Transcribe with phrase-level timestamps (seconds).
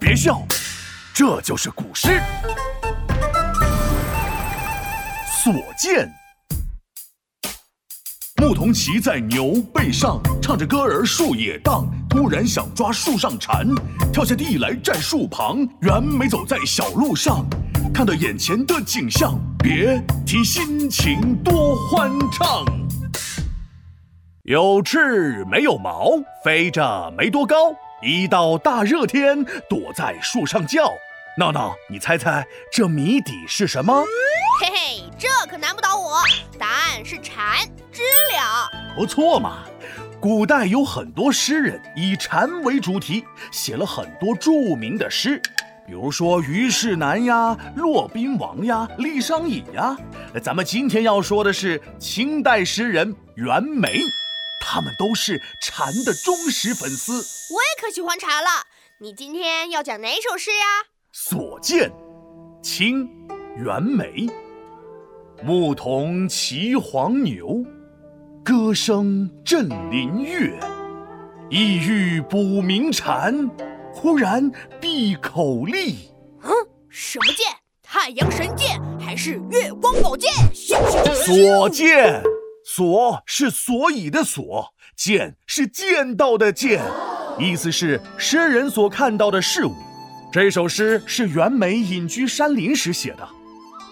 [0.00, 0.40] 别笑，
[1.12, 2.22] 这就是古诗。
[5.42, 6.08] 所见，
[8.36, 11.84] 牧童骑在牛背上，唱着歌儿树也荡。
[12.08, 13.66] 突然想抓树上蝉，
[14.12, 15.66] 跳下地来站树旁。
[15.82, 17.44] 原没走在小路上，
[17.92, 22.64] 看到眼前的景象，别提心情多欢畅。
[24.44, 26.12] 有翅没有毛，
[26.44, 27.56] 飞着没多高。
[28.00, 30.92] 一到大热天，躲在树上叫。
[31.36, 34.04] 闹闹，你猜猜这谜底是什么？
[34.60, 36.20] 嘿嘿，这可难不倒我。
[36.58, 37.58] 答案是蝉，
[37.90, 38.70] 知了。
[38.94, 39.64] 不错嘛。
[40.20, 45.40] 古代有很多诗人以蝉为主题，写了很多著名的诗，
[45.84, 49.96] 比如说虞世南呀、骆宾王呀、李商隐呀。
[50.40, 54.00] 咱们今天要说的是清代诗人袁枚。
[54.60, 57.12] 他们都是蝉的忠实粉丝，
[57.54, 58.48] 我也可喜欢蝉了。
[59.00, 60.66] 你今天要讲哪首诗呀？
[61.12, 61.90] 所见，
[62.62, 63.08] 清，
[63.56, 64.26] 袁枚。
[65.42, 67.64] 牧童骑黄牛，
[68.44, 70.52] 歌声振林樾。
[71.48, 73.48] 意欲捕鸣蝉，
[73.94, 76.10] 忽然闭口立。
[76.42, 76.50] 嗯，
[76.88, 77.46] 什么剑？
[77.82, 80.30] 太阳神剑还是月光宝剑？
[80.54, 82.22] 所见。
[82.78, 86.80] 所是所以的所，见是见到的见，
[87.36, 89.74] 意思是诗人所看到的事物。
[90.32, 93.28] 这首诗是袁枚隐居山林时写的。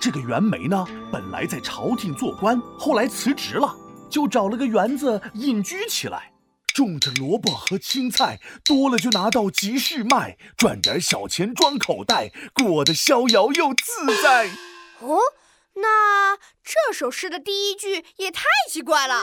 [0.01, 3.75] 这个袁枚呢，本来在朝廷做官，后来辞职了，
[4.09, 6.31] 就找了个园子隐居起来，
[6.73, 14.47] 种着萝卜和青菜，多了就拿到集市卖，赚点小钱装口袋，过得逍遥又自在。
[15.01, 15.19] 哦。
[15.79, 19.23] 那这首诗的第一句也太奇怪了。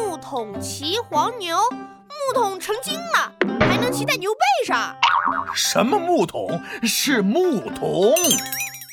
[0.00, 4.96] 牧童骑黄牛，牧童成精了，还能骑在牛背上？
[5.54, 6.58] 什么牧童？
[6.82, 8.14] 是牧童。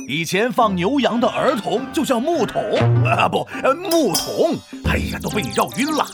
[0.09, 2.61] 以前放牛羊的儿童就叫牧童
[3.05, 4.57] 啊，不，牧童。
[4.85, 6.05] 哎呀，都被你绕晕了。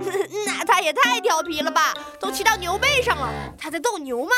[0.46, 1.92] 那他也太调皮了吧？
[2.18, 4.30] 都骑到牛背上了，他在斗牛吗？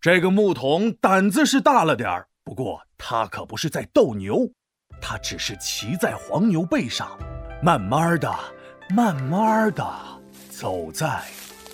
[0.00, 4.50] 这个牧童胆子是大了点儿，不过他可不是在斗牛。
[5.02, 7.18] 他只是骑在黄牛背上，
[7.60, 8.32] 慢慢的、
[8.88, 9.84] 慢慢的
[10.48, 11.22] 走在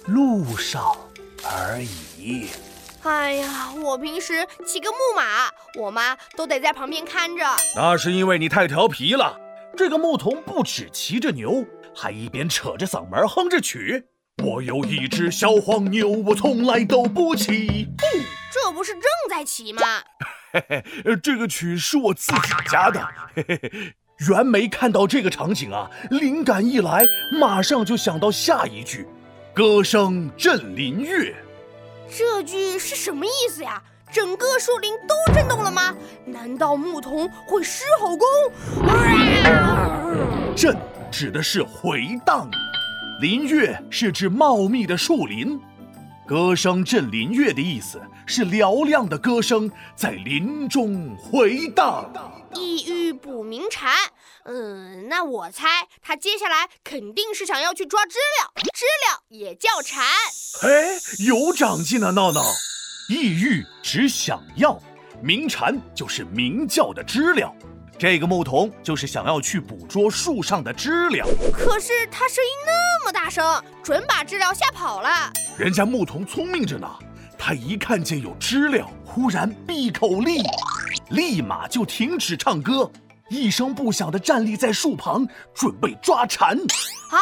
[0.07, 0.97] 路上
[1.45, 2.49] 而已。
[3.03, 7.45] 哎呀，我平时骑个木马，我妈都得在旁边看着。
[7.77, 9.39] 那是因为你太调皮了。
[9.77, 14.07] 这个牧童不止骑着牛，还一边扯着嗓门哼着曲。
[14.43, 17.87] 我有一只小黄牛，我从来都不骑。
[18.51, 19.83] 这不是正在骑吗？
[20.53, 20.65] 嘿
[21.05, 22.39] 嘿，这个曲是我自己
[22.71, 23.01] 加的。
[23.35, 23.95] 嘿嘿嘿，
[24.29, 27.03] 袁枚看到这个场景啊，灵感一来，
[27.41, 29.07] 马上就想到下一句
[29.55, 31.35] ：“歌声振林樾。”
[32.11, 33.83] 这句是什么意思呀？
[34.11, 35.95] 整个树林都震动了吗？
[36.25, 38.27] 难道牧童会狮吼功？
[40.57, 40.75] 震
[41.11, 42.51] 指的是回荡，
[43.21, 45.61] 林樾是指茂密的树林。
[46.29, 52.13] 歌声振林樾的意思是嘹亮的歌声在林中回荡。
[52.55, 53.91] 意欲捕鸣蝉，
[54.45, 58.53] 嗯，那我猜他接下来肯定是想要去抓知了。
[58.75, 60.05] 知了也叫蝉。
[60.65, 62.43] 哎，有长进啊，闹闹。
[63.09, 64.79] 意欲只想要，
[65.23, 67.51] 鸣蝉就是鸣叫的知了。
[67.99, 73.43] 这个牧童就是想要去捕捉树上的知了，可是他声音那么大声，
[73.83, 75.33] 准把知了吓跑了。
[75.57, 76.87] 人家牧童聪明着呢，
[77.39, 80.43] 他一看见有知了，忽然闭口立，
[81.09, 82.91] 立马就停止唱歌，
[83.31, 86.55] 一声不响地站立在树旁，准备抓蝉。
[86.55, 87.17] 啊，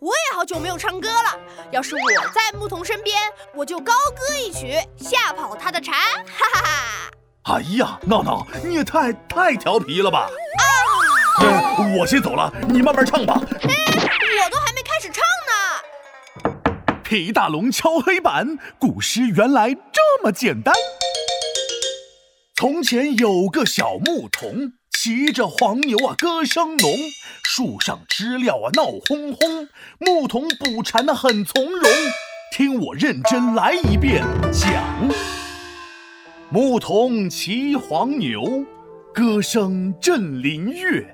[0.00, 1.38] 我也好久没有唱歌了，
[1.70, 3.16] 要是我在牧童身边，
[3.54, 5.96] 我就高歌一曲，吓跑他的蝉。
[6.26, 7.54] 哈哈哈。
[7.54, 10.28] 哎呀，闹闹，你也太太调皮了吧！
[11.38, 13.40] 啊，我先走了，你慢慢唱吧。
[13.62, 13.70] 哎，
[14.44, 17.00] 我都还没开始唱呢。
[17.02, 20.74] 皮大龙敲黑板，古诗原来这么简单。
[22.54, 26.90] 从前有个小牧童，骑着黄牛啊，歌声浓。
[27.42, 29.68] 树上知了啊，闹哄哄。
[29.98, 31.90] 牧童捕蝉呢，很从容。
[32.52, 34.22] 听我认真来一遍
[34.52, 34.84] 讲。
[36.50, 38.66] 牧童骑黄牛，
[39.14, 41.06] 歌声振林樾。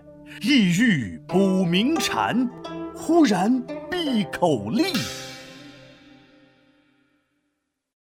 [0.43, 2.50] 意欲捕鸣蝉，
[2.94, 3.62] 忽然
[4.06, 5.25] 一口利。